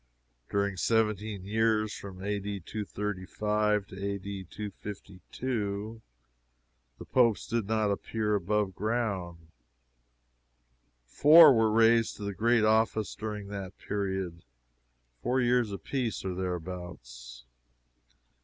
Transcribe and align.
During 0.49 0.77
seventeen 0.77 1.45
years 1.45 1.93
from 1.93 2.23
A.D. 2.23 2.61
235 2.61 3.85
to 3.85 3.95
A.D. 4.03 4.45
252 4.45 6.01
the 6.97 7.05
Popes 7.05 7.45
did 7.45 7.67
not 7.67 7.91
appear 7.91 8.33
above 8.33 8.73
ground. 8.73 9.49
Four 11.05 11.53
were 11.53 11.69
raised 11.69 12.15
to 12.15 12.23
the 12.23 12.33
great 12.33 12.63
office 12.63 13.13
during 13.13 13.49
that 13.49 13.77
period. 13.77 14.43
Four 15.21 15.39
years 15.39 15.71
apiece, 15.71 16.25
or 16.25 16.33
thereabouts. 16.33 17.45